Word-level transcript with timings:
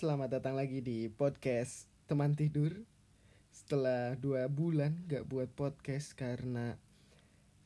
selamat 0.00 0.40
datang 0.40 0.56
lagi 0.56 0.80
di 0.80 1.12
podcast 1.12 1.84
teman 2.08 2.32
tidur. 2.32 2.72
Setelah 3.52 4.16
dua 4.16 4.48
bulan 4.48 4.96
gak 5.04 5.28
buat 5.28 5.52
podcast 5.52 6.16
karena 6.16 6.80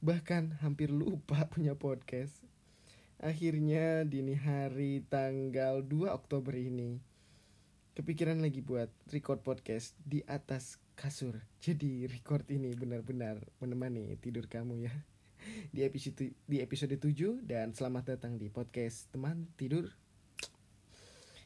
bahkan 0.03 0.58
hampir 0.58 0.90
lupa 0.90 1.46
punya 1.54 1.78
podcast. 1.78 2.42
Akhirnya 3.22 4.02
dini 4.02 4.34
hari 4.34 5.07
tanggal 5.07 5.86
2 5.86 6.11
Oktober 6.11 6.59
ini 6.59 6.98
Kepikiran 7.95 8.43
lagi 8.43 8.59
buat 8.59 8.91
record 9.14 9.46
podcast 9.46 9.95
di 10.03 10.19
atas 10.27 10.82
kasur. 10.98 11.39
Jadi 11.62 12.11
record 12.11 12.51
ini 12.51 12.75
benar-benar 12.75 13.39
menemani 13.62 14.11
tidur 14.19 14.51
kamu 14.51 14.91
ya. 14.91 14.95
Di 15.71 15.87
episode 15.87 16.35
di 16.51 16.59
episode 16.59 16.98
7 16.98 17.46
dan 17.46 17.71
selamat 17.71 18.19
datang 18.19 18.43
di 18.43 18.51
podcast 18.51 19.07
teman 19.14 19.46
tidur 19.55 19.87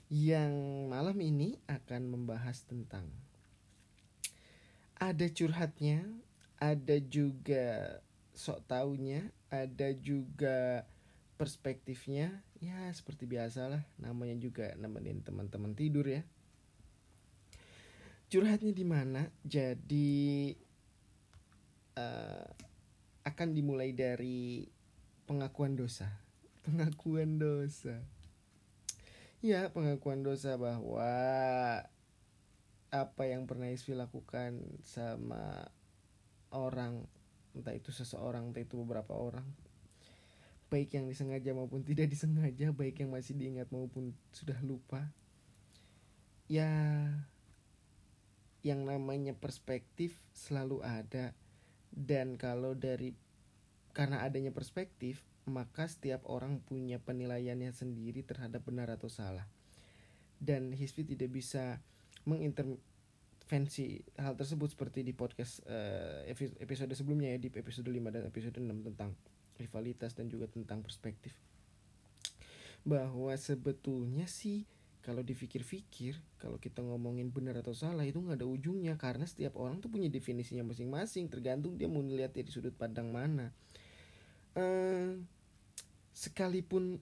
yang 0.09 0.53
malam 0.89 1.21
ini 1.21 1.61
akan 1.69 2.09
membahas 2.09 2.65
tentang 2.65 3.05
ada 4.99 5.29
curhatnya, 5.31 6.03
ada 6.59 6.97
juga 6.99 8.01
sok 8.35 8.67
taunya, 8.67 9.31
ada 9.53 9.95
juga 9.95 10.89
perspektifnya. 11.39 12.43
Ya 12.59 12.91
seperti 12.91 13.31
biasalah, 13.31 13.87
namanya 14.03 14.35
juga 14.43 14.75
nemenin 14.75 15.23
teman-teman 15.23 15.77
tidur 15.79 16.09
ya. 16.09 16.27
Curhatnya 18.29 18.75
di 18.75 18.85
mana? 18.85 19.31
Jadi 19.47 20.53
uh, 21.95 22.49
akan 23.23 23.49
dimulai 23.55 23.95
dari 23.95 24.67
pengakuan 25.29 25.79
dosa. 25.79 26.11
Pengakuan 26.67 27.39
dosa. 27.39 28.03
Ya, 29.39 29.71
pengakuan 29.71 30.27
dosa 30.27 30.59
bahwa 30.59 31.15
apa 32.91 33.23
yang 33.23 33.47
pernah 33.47 33.71
Isfi 33.71 33.95
lakukan 33.95 34.59
sama 34.83 35.71
orang, 36.51 37.07
entah 37.55 37.71
itu 37.71 37.95
seseorang, 37.95 38.51
entah 38.51 38.67
itu 38.67 38.75
beberapa 38.83 39.15
orang, 39.15 39.47
baik 40.75 40.99
yang 40.99 41.07
disengaja 41.07 41.55
maupun 41.55 41.87
tidak 41.87 42.11
disengaja, 42.11 42.75
baik 42.75 42.99
yang 42.99 43.15
masih 43.15 43.39
diingat 43.39 43.71
maupun 43.71 44.11
sudah 44.35 44.59
lupa. 44.67 45.07
Ya, 46.51 47.07
yang 48.67 48.83
namanya 48.91 49.39
perspektif 49.39 50.19
selalu 50.35 50.83
ada 50.83 51.31
dan 51.95 52.35
kalau 52.35 52.75
dari 52.75 53.15
karena 53.95 54.27
adanya 54.27 54.51
perspektif, 54.51 55.23
maka 55.49 55.89
setiap 55.89 56.25
orang 56.29 56.61
punya 56.63 57.01
penilaiannya 57.03 57.73
sendiri 57.73 58.23
terhadap 58.23 58.65
benar 58.65 58.93
atau 58.93 59.09
salah. 59.09 59.49
Dan 60.39 60.71
Hisfi 60.71 61.03
tidak 61.03 61.35
bisa 61.35 61.83
mengintervensi 62.29 64.05
hal 64.21 64.39
tersebut 64.39 64.71
seperti 64.71 65.03
di 65.03 65.17
podcast 65.17 65.65
uh, 65.67 66.23
episode 66.63 66.93
sebelumnya 66.95 67.35
ya 67.35 67.39
di 67.43 67.49
episode 67.51 67.89
5 67.91 68.15
dan 68.15 68.23
episode 68.29 68.57
6 68.61 68.89
tentang 68.93 69.17
rivalitas 69.59 70.15
dan 70.15 70.31
juga 70.31 70.47
tentang 70.47 70.85
perspektif. 70.85 71.35
Bahwa 72.87 73.35
sebetulnya 73.35 74.31
sih 74.31 74.69
kalau 75.09 75.25
dipikir-pikir 75.25 76.21
kalau 76.37 76.61
kita 76.61 76.85
ngomongin 76.85 77.33
benar 77.33 77.57
atau 77.65 77.73
salah 77.73 78.05
itu 78.05 78.21
nggak 78.21 78.45
ada 78.45 78.49
ujungnya 78.49 79.01
karena 79.01 79.25
setiap 79.25 79.57
orang 79.57 79.81
tuh 79.81 79.89
punya 79.89 80.13
definisinya 80.13 80.67
masing-masing 80.69 81.33
tergantung 81.33 81.81
dia 81.81 81.89
mau 81.89 82.05
melihat 82.05 82.35
dari 82.37 82.53
sudut 82.53 82.77
pandang 82.77 83.09
mana 83.09 83.49
uh, 84.53 85.08
sekalipun 86.19 86.99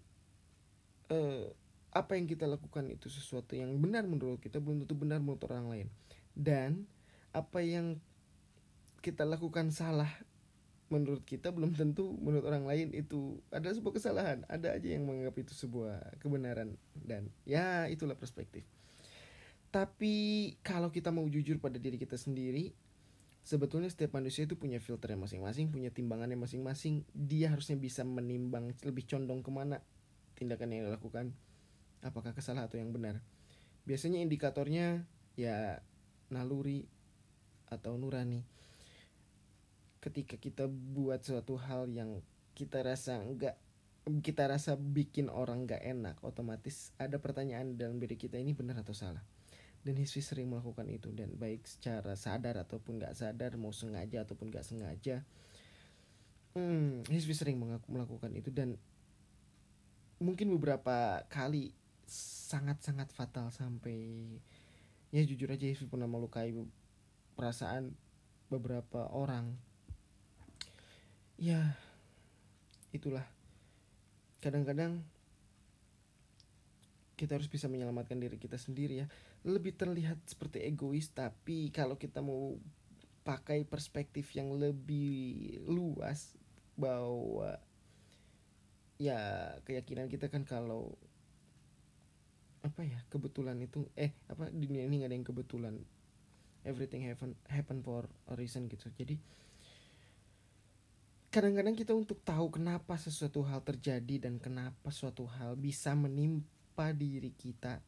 uh, 1.08 1.48
apa 1.96 2.20
yang 2.20 2.28
kita 2.28 2.44
lakukan 2.44 2.84
itu 2.92 3.08
sesuatu 3.08 3.56
yang 3.56 3.72
benar 3.80 4.04
menurut 4.04 4.36
kita 4.36 4.60
belum 4.60 4.84
tentu 4.84 4.92
benar 4.92 5.24
menurut 5.24 5.40
orang 5.48 5.72
lain. 5.72 5.88
Dan 6.36 6.84
apa 7.32 7.64
yang 7.64 7.96
kita 9.00 9.24
lakukan 9.24 9.72
salah 9.72 10.12
menurut 10.92 11.24
kita 11.24 11.50
belum 11.50 11.72
tentu 11.72 12.14
menurut 12.20 12.44
orang 12.44 12.68
lain 12.68 12.92
itu 12.92 13.40
ada 13.48 13.72
sebuah 13.72 13.96
kesalahan. 13.96 14.44
Ada 14.52 14.76
aja 14.76 14.88
yang 14.92 15.08
menganggap 15.08 15.40
itu 15.40 15.56
sebuah 15.56 16.20
kebenaran. 16.20 16.76
Dan 16.92 17.32
ya 17.48 17.88
itulah 17.88 18.20
perspektif. 18.20 18.68
Tapi 19.72 20.56
kalau 20.60 20.92
kita 20.92 21.08
mau 21.08 21.24
jujur 21.24 21.56
pada 21.56 21.80
diri 21.80 21.96
kita 21.96 22.20
sendiri 22.20 22.76
sebetulnya 23.46 23.86
setiap 23.86 24.18
manusia 24.18 24.42
itu 24.42 24.58
punya 24.58 24.82
filternya 24.82 25.22
masing-masing 25.22 25.70
punya 25.70 25.94
timbangannya 25.94 26.34
masing-masing. 26.34 27.06
Dia 27.14 27.54
harusnya 27.54 27.78
bisa 27.78 28.02
menimbang 28.02 28.74
lebih 28.82 29.06
condong 29.06 29.46
ke 29.46 29.50
mana 29.54 29.78
tindakan 30.34 30.74
yang 30.74 30.90
dilakukan. 30.90 31.30
Apakah 32.02 32.34
kesalahan 32.34 32.66
atau 32.66 32.82
yang 32.82 32.90
benar? 32.90 33.22
Biasanya 33.86 34.18
indikatornya 34.18 35.06
ya 35.38 35.78
naluri 36.34 36.90
atau 37.70 37.94
nurani. 37.94 38.42
Ketika 40.02 40.34
kita 40.42 40.66
buat 40.66 41.22
suatu 41.22 41.54
hal 41.54 41.86
yang 41.94 42.18
kita 42.58 42.82
rasa 42.82 43.22
enggak 43.22 43.54
kita 44.06 44.46
rasa 44.46 44.78
bikin 44.78 45.26
orang 45.26 45.66
nggak 45.66 45.82
enak 45.82 46.16
otomatis 46.22 46.94
ada 46.94 47.18
pertanyaan 47.18 47.74
dalam 47.74 47.98
diri 47.98 48.14
kita 48.14 48.38
ini 48.38 48.54
benar 48.54 48.78
atau 48.86 48.94
salah 48.94 49.18
dan 49.86 49.94
Hiswi 49.94 50.18
sering 50.18 50.50
melakukan 50.50 50.90
itu. 50.90 51.14
Dan 51.14 51.38
baik 51.38 51.62
secara 51.70 52.18
sadar 52.18 52.58
ataupun 52.58 52.98
nggak 52.98 53.14
sadar 53.14 53.54
mau 53.54 53.70
sengaja 53.70 54.26
ataupun 54.26 54.50
nggak 54.50 54.66
sengaja 54.66 55.22
hmm, 56.58 57.06
Hiswi 57.06 57.36
sering 57.38 57.62
melakukan 57.86 58.32
itu. 58.34 58.50
Dan 58.50 58.74
mungkin 60.18 60.50
beberapa 60.58 61.22
kali 61.30 61.70
sangat-sangat 62.50 63.12
fatal 63.12 63.52
sampai 63.52 64.26
ya 65.14 65.22
jujur 65.22 65.52
aja 65.52 65.68
Hiswi 65.68 65.86
pernah 65.86 66.10
melukai 66.10 66.50
perasaan 67.38 67.94
beberapa 68.50 69.06
orang. 69.12 69.54
Ya 71.36 71.76
itulah. 72.90 73.28
Kadang-kadang 74.40 75.04
kita 77.16 77.40
harus 77.40 77.48
bisa 77.48 77.66
menyelamatkan 77.66 78.20
diri 78.20 78.36
kita 78.36 78.60
sendiri 78.60 79.02
ya. 79.02 79.06
Lebih 79.48 79.74
terlihat 79.74 80.20
seperti 80.28 80.62
egois 80.68 81.08
tapi 81.16 81.72
kalau 81.72 81.96
kita 81.96 82.20
mau 82.20 82.60
pakai 83.24 83.66
perspektif 83.66 84.30
yang 84.36 84.54
lebih 84.54 85.58
luas 85.66 86.36
bahwa 86.78 87.58
ya 89.00 89.18
keyakinan 89.64 90.06
kita 90.06 90.30
kan 90.30 90.44
kalau 90.46 90.94
apa 92.62 92.84
ya 92.84 93.00
kebetulan 93.12 93.56
itu 93.60 93.88
eh 93.96 94.12
apa 94.28 94.52
dunia 94.52 94.84
ini 94.84 95.02
nggak 95.02 95.10
ada 95.10 95.16
yang 95.16 95.26
kebetulan. 95.26 95.74
Everything 96.66 97.06
happen 97.08 97.32
happen 97.48 97.80
for 97.80 98.04
a 98.28 98.34
reason 98.36 98.68
gitu. 98.68 98.92
Jadi 98.92 99.16
kadang-kadang 101.30 101.76
kita 101.76 101.92
untuk 101.96 102.20
tahu 102.24 102.48
kenapa 102.60 102.96
sesuatu 102.96 103.44
hal 103.44 103.60
terjadi 103.62 104.28
dan 104.28 104.40
kenapa 104.40 104.88
suatu 104.88 105.28
hal 105.28 105.54
bisa 105.54 105.92
menimpa 105.94 106.55
diri 106.92 107.32
kita 107.32 107.80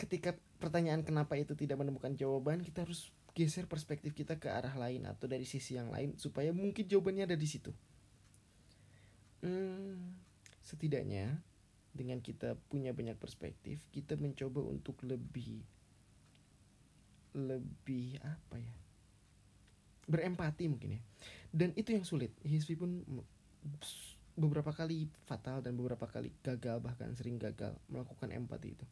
ketika 0.00 0.34
pertanyaan 0.58 1.04
kenapa 1.04 1.36
itu 1.38 1.52
tidak 1.54 1.78
menemukan 1.78 2.16
jawaban 2.16 2.64
kita 2.64 2.82
harus 2.88 3.12
geser 3.34 3.66
perspektif 3.66 4.14
kita 4.14 4.38
ke 4.38 4.46
arah 4.46 4.72
lain 4.78 5.04
atau 5.10 5.26
dari 5.26 5.42
sisi 5.44 5.74
yang 5.74 5.90
lain 5.90 6.14
supaya 6.14 6.54
mungkin 6.54 6.86
jawabannya 6.86 7.26
ada 7.26 7.38
di 7.38 7.48
situ. 7.50 7.74
Hmm, 9.42 10.14
setidaknya 10.62 11.42
dengan 11.92 12.22
kita 12.22 12.56
punya 12.70 12.94
banyak 12.94 13.18
perspektif 13.18 13.84
kita 13.94 14.18
mencoba 14.18 14.62
untuk 14.64 14.98
lebih 15.06 15.62
lebih 17.34 18.18
apa 18.22 18.56
ya 18.58 18.74
berempati 20.06 20.64
mungkin 20.70 20.98
ya. 20.98 21.02
Dan 21.54 21.72
itu 21.74 21.94
yang 21.94 22.06
sulit. 22.06 22.34
Hisfi 22.44 22.76
pun 22.78 23.02
beberapa 24.34 24.74
kali 24.74 25.06
fatal 25.30 25.62
dan 25.62 25.78
beberapa 25.78 26.10
kali 26.10 26.34
gagal 26.42 26.82
bahkan 26.82 27.14
sering 27.14 27.38
gagal 27.38 27.74
melakukan 27.86 28.34
empati 28.34 28.74
itu. 28.74 28.86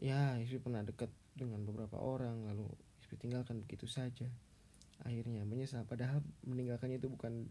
Ya 0.00 0.38
Hisfi 0.38 0.62
pernah 0.62 0.86
dekat 0.86 1.10
dengan 1.34 1.66
beberapa 1.66 1.98
orang 1.98 2.46
lalu 2.46 2.70
Hisfi 3.02 3.18
tinggalkan 3.18 3.60
begitu 3.66 3.90
saja. 3.90 4.30
Akhirnya 5.02 5.42
menyesal 5.42 5.82
padahal 5.82 6.22
meninggalkannya 6.46 7.02
itu 7.02 7.10
bukan 7.10 7.50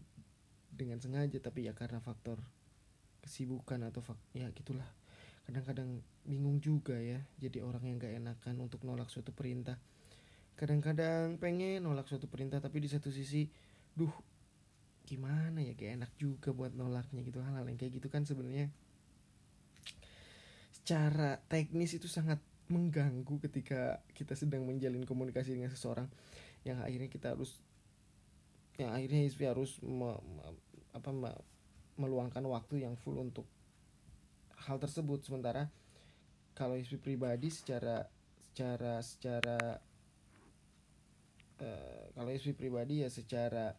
dengan 0.72 1.02
sengaja 1.02 1.36
tapi 1.42 1.68
ya 1.68 1.76
karena 1.76 2.00
faktor 2.00 2.40
kesibukan 3.20 3.84
atau 3.84 4.00
fak 4.00 4.16
ya 4.32 4.48
gitulah. 4.56 4.86
Kadang-kadang 5.44 6.00
bingung 6.24 6.62
juga 6.64 6.96
ya 6.96 7.20
jadi 7.36 7.60
orang 7.60 7.84
yang 7.84 7.96
gak 8.00 8.14
enakan 8.16 8.56
untuk 8.64 8.82
nolak 8.88 9.12
suatu 9.12 9.36
perintah. 9.36 9.76
Kadang-kadang 10.56 11.36
pengen 11.36 11.84
nolak 11.84 12.08
suatu 12.08 12.24
perintah 12.24 12.58
tapi 12.62 12.80
di 12.80 12.88
satu 12.88 13.12
sisi 13.12 13.44
duh 13.92 14.12
gimana 15.10 15.58
ya 15.58 15.74
kayak 15.74 16.06
enak 16.06 16.12
juga 16.22 16.54
buat 16.54 16.70
nolaknya 16.70 17.26
gitu 17.26 17.42
hal-hal 17.42 17.66
yang 17.66 17.74
kayak 17.74 17.98
gitu 17.98 18.06
kan 18.06 18.22
sebenarnya 18.22 18.70
secara 20.70 21.42
teknis 21.50 21.98
itu 21.98 22.06
sangat 22.06 22.38
mengganggu 22.70 23.42
ketika 23.50 23.98
kita 24.14 24.38
sedang 24.38 24.62
menjalin 24.62 25.02
komunikasi 25.02 25.58
dengan 25.58 25.74
seseorang. 25.74 26.06
Yang 26.62 26.78
akhirnya 26.86 27.10
kita 27.10 27.26
harus 27.34 27.50
yang 28.78 28.94
akhirnya 28.94 29.20
Hizbi 29.26 29.44
harus 29.44 29.76
me, 29.82 30.16
me, 30.16 30.44
apa 30.94 31.10
me, 31.12 31.30
meluangkan 32.00 32.40
waktu 32.46 32.86
yang 32.86 32.94
full 32.96 33.18
untuk 33.18 33.44
hal 34.66 34.78
tersebut. 34.78 35.26
Sementara 35.26 35.68
kalau 36.54 36.78
Hisbi 36.78 36.96
pribadi 36.96 37.50
secara 37.50 38.06
secara 38.50 39.02
secara 39.02 39.58
uh, 41.60 42.04
kalau 42.14 42.30
Hisbi 42.30 42.54
pribadi 42.54 43.02
ya 43.02 43.10
secara 43.10 43.74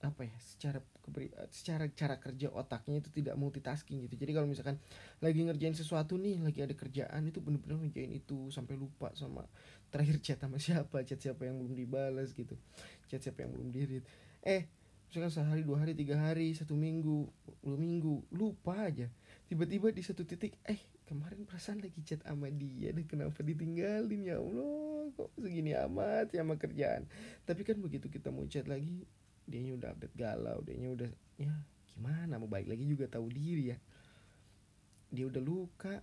apa 0.00 0.24
ya 0.24 0.36
secara 0.40 0.80
secara 1.52 1.84
cara 1.92 2.16
kerja 2.16 2.48
otaknya 2.48 3.04
itu 3.04 3.12
tidak 3.12 3.36
multitasking 3.36 4.00
gitu. 4.08 4.16
Jadi 4.16 4.32
kalau 4.32 4.48
misalkan 4.48 4.80
lagi 5.20 5.44
ngerjain 5.44 5.76
sesuatu 5.76 6.16
nih 6.16 6.40
lagi 6.40 6.64
ada 6.64 6.72
kerjaan 6.72 7.28
itu 7.28 7.44
bener-bener 7.44 7.84
ngerjain 7.84 8.12
itu 8.16 8.48
sampai 8.48 8.80
lupa 8.80 9.12
sama 9.12 9.44
terakhir 9.92 10.22
chat 10.24 10.38
sama 10.40 10.56
siapa 10.56 11.04
chat 11.04 11.20
siapa 11.20 11.44
yang 11.44 11.60
belum 11.60 11.76
dibalas 11.76 12.32
gitu. 12.32 12.56
Chat 13.12 13.20
siapa 13.20 13.44
yang 13.44 13.52
belum 13.52 13.68
dirit 13.68 14.04
eh 14.40 14.72
misalkan 15.10 15.28
sehari 15.28 15.66
dua 15.66 15.84
hari 15.84 15.92
tiga 15.92 16.16
hari 16.16 16.56
satu 16.56 16.72
minggu 16.72 17.28
dua 17.60 17.76
minggu 17.76 18.24
lupa 18.32 18.88
aja. 18.88 19.10
Tiba-tiba 19.52 19.92
di 19.92 20.00
satu 20.00 20.24
titik 20.24 20.56
eh 20.64 20.80
kemarin 21.04 21.42
perasaan 21.42 21.82
lagi 21.82 22.00
chat 22.06 22.22
sama 22.22 22.48
dia 22.48 22.94
dan 22.94 23.04
kenapa 23.04 23.42
ditinggalin? 23.42 24.22
Ya 24.22 24.38
Allah 24.38 25.10
kok 25.12 25.34
segini 25.36 25.74
amat 25.74 26.30
ya 26.30 26.46
sama 26.46 26.54
kerjaan? 26.54 27.10
Tapi 27.42 27.66
kan 27.66 27.76
begitu 27.82 28.06
kita 28.06 28.30
mau 28.30 28.46
chat 28.46 28.70
lagi 28.70 29.04
dia 29.50 29.74
udah 29.74 29.90
update 29.90 30.14
galau 30.14 30.62
dia 30.62 30.78
udah 30.86 31.10
ya 31.36 31.50
gimana 32.00 32.40
mau 32.40 32.48
baik 32.48 32.70
lagi 32.70 32.88
juga 32.88 33.10
tahu 33.10 33.28
diri 33.28 33.76
ya. 33.76 33.78
Dia 35.12 35.28
udah 35.28 35.42
luka 35.42 36.00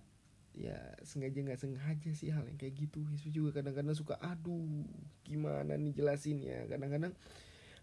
ya 0.54 0.78
sengaja 1.02 1.42
nggak 1.42 1.58
sengaja 1.58 2.10
sih 2.14 2.30
hal 2.30 2.46
yang 2.46 2.54
kayak 2.54 2.78
gitu. 2.78 3.02
Yesus 3.10 3.34
juga 3.34 3.58
kadang-kadang 3.58 3.98
suka 3.98 4.14
aduh 4.22 4.86
gimana 5.26 5.74
nih 5.74 5.90
jelasin 5.98 6.38
ya? 6.38 6.70
Kadang-kadang 6.70 7.18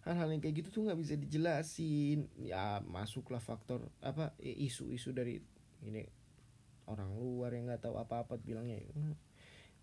hal-hal 0.08 0.30
yang 0.32 0.40
kayak 0.40 0.64
gitu 0.64 0.70
tuh 0.72 0.82
nggak 0.88 1.00
bisa 1.02 1.20
dijelasin. 1.20 2.32
Ya 2.40 2.80
masuklah 2.88 3.44
faktor 3.44 3.84
apa 4.00 4.32
isu-isu 4.40 5.12
dari 5.12 5.44
ini 5.84 6.08
orang 6.88 7.12
luar 7.20 7.52
yang 7.52 7.68
nggak 7.68 7.84
tahu 7.84 8.00
apa-apa 8.00 8.40
bilangnya 8.40 8.80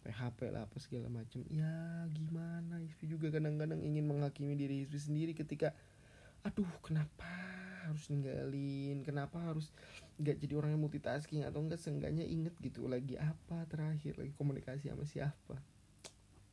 PHP 0.02 0.50
lah 0.50 0.66
apa 0.66 0.76
segala 0.82 1.06
macam. 1.06 1.46
Ya 1.46 2.06
gimana? 2.10 2.82
Hizbi 2.82 3.06
juga 3.06 3.31
kadang-kadang 3.31 3.78
ingin 3.78 4.04
menghakimi 4.06 4.58
diri 4.58 4.82
Hizbi 4.82 4.99
sendiri 4.99 5.32
ketika 5.32 5.70
aduh 6.43 6.69
kenapa 6.82 7.26
harus 7.87 8.10
ninggalin? 8.10 9.06
Kenapa 9.06 9.38
harus 9.38 9.70
nggak 10.19 10.43
jadi 10.43 10.54
orang 10.58 10.75
yang 10.75 10.82
multitasking? 10.82 11.46
Atau 11.46 11.62
enggak 11.62 11.78
seenggaknya 11.78 12.26
inget 12.26 12.54
gitu 12.58 12.90
lagi 12.90 13.14
apa 13.19 13.62
terakhir? 13.70 14.19
Lagi 14.19 14.34
komunikasi 14.34 14.90
sama 14.90 15.06
siapa? 15.06 15.56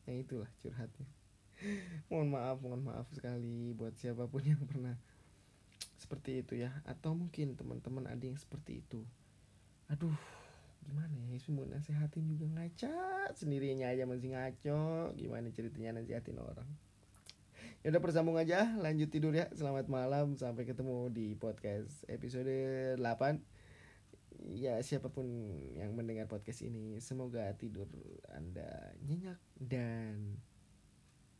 Yang 0.05 0.17
itulah 0.29 0.49
curhatnya. 0.61 1.07
Mohon 2.09 2.27
maaf 2.31 2.57
mohon 2.63 2.81
maaf 2.87 3.07
sekali 3.11 3.75
buat 3.75 3.91
siapa 3.99 4.31
pun 4.31 4.39
yang 4.45 4.63
pernah 4.63 4.95
seperti 5.97 6.45
itu 6.45 6.53
ya. 6.55 6.71
Atau 6.85 7.17
mungkin 7.17 7.57
teman-teman 7.57 8.07
ada 8.07 8.23
yang 8.23 8.39
seperti 8.39 8.85
itu. 8.85 9.03
Aduh 9.89 10.38
Yesus 11.39 11.55
mau 11.55 11.63
nasihatin 11.63 12.27
juga 12.27 12.51
ngaca 12.51 13.31
sendirinya 13.31 13.87
aja 13.87 14.03
masih 14.03 14.35
ngaco. 14.35 15.15
Gimana 15.15 15.47
ceritanya 15.55 15.95
nasihatin 15.95 16.35
orang? 16.35 16.67
Ya 17.79 17.95
udah 17.95 18.03
bersambung 18.03 18.35
aja 18.35 18.75
lanjut 18.75 19.07
tidur 19.07 19.31
ya. 19.31 19.47
Selamat 19.55 19.87
malam 19.87 20.35
sampai 20.35 20.67
ketemu 20.67 21.07
di 21.07 21.39
podcast 21.39 22.03
episode 22.11 22.51
8 22.99 23.39
ya 24.51 24.83
siapa 24.83 25.07
pun 25.07 25.23
yang 25.79 25.95
mendengar 25.95 26.27
podcast 26.27 26.59
ini 26.59 26.99
semoga 26.99 27.55
tidur 27.55 27.87
anda 28.35 28.91
nyenyak 29.07 29.39
dan 29.55 30.43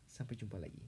sampai 0.08 0.40
jumpa 0.40 0.64
lagi 0.64 0.80